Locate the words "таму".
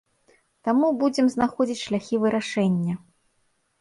0.67-0.87